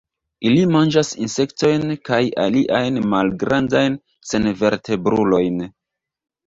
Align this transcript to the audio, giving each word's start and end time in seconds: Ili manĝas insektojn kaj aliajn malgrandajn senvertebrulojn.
Ili 0.51 0.61
manĝas 0.75 1.11
insektojn 1.25 1.85
kaj 2.09 2.21
aliajn 2.47 2.99
malgrandajn 3.13 4.01
senvertebrulojn. 4.33 5.67